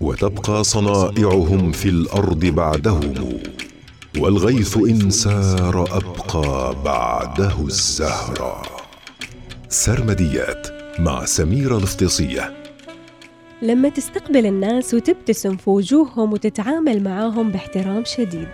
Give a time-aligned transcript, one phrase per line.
[0.00, 3.14] وتبقى صنائعهم في الأرض بعدهم
[4.18, 8.62] والغيث إن سار أبقى بعده الزهرا
[9.68, 10.66] سرمديات
[10.98, 12.54] مع سميره الافتصيه
[13.62, 18.48] لما تستقبل الناس وتبتسم في وجوههم وتتعامل معاهم باحترام شديد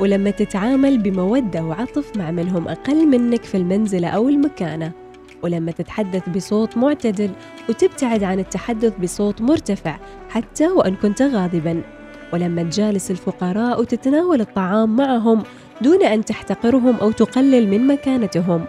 [0.00, 5.03] ولما تتعامل بمودة وعطف مع من هم أقل منك في المنزلة أو المكانة.
[5.44, 7.30] ولما تتحدث بصوت معتدل
[7.68, 9.96] وتبتعد عن التحدث بصوت مرتفع
[10.28, 11.82] حتى وإن كنت غاضبا.
[12.32, 15.42] ولما تجالس الفقراء وتتناول الطعام معهم
[15.80, 18.64] دون أن تحتقرهم أو تقلل من مكانتهم.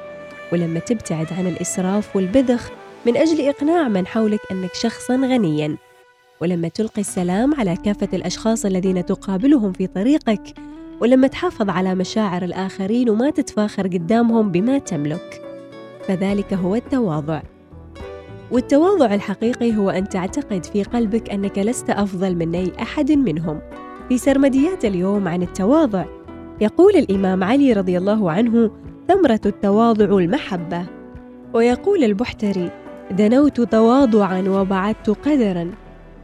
[0.53, 2.71] ولما تبتعد عن الإسراف والبذخ
[3.05, 5.77] من أجل إقناع من حولك أنك شخصا غنيا.
[6.41, 10.43] ولما تلقي السلام على كافة الأشخاص الذين تقابلهم في طريقك.
[11.01, 15.44] ولما تحافظ على مشاعر الآخرين وما تتفاخر قدامهم بما تملك.
[16.07, 17.41] فذلك هو التواضع.
[18.51, 23.59] والتواضع الحقيقي هو أن تعتقد في قلبك أنك لست أفضل من أي أحد منهم.
[24.09, 26.05] في سرمديات اليوم عن التواضع
[26.61, 28.71] يقول الإمام علي رضي الله عنه
[29.07, 30.85] ثمرة التواضع المحبة
[31.53, 32.71] ويقول البحتري
[33.11, 35.71] دنوت تواضعا وبعدت قدرا.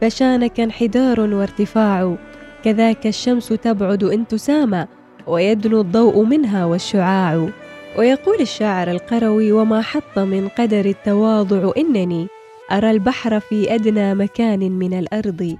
[0.00, 2.16] فشانك انحدار وارتفاع.
[2.64, 4.86] كذاك الشمس تبعد إن تسامى
[5.26, 7.48] ويدنو الضوء منها والشعاع
[7.98, 12.28] ويقول الشاعر القروي وما حط من قدر التواضع إنني
[12.72, 15.56] أرى البحر في أدنى مكان من الأرض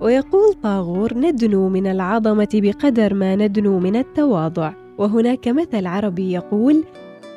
[0.00, 6.84] ويقول طاغور ندنو من العظمة بقدر ما ندنو من التواضع وهناك مثل عربي يقول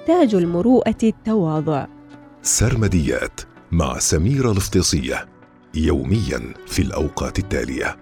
[0.08, 1.86] تاج المروءة التواضع
[2.42, 3.42] سرمديات
[3.72, 5.26] مع سميرة الافتصية
[5.76, 7.98] يوميا في الأوقات التالية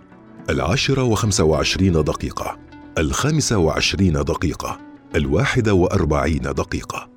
[0.50, 2.58] العاشرة وخمسة وعشرين دقيقة
[2.98, 4.95] الخامسة وعشرين دقيقة.
[5.16, 7.14] الواحدة وأربعين دقيقة.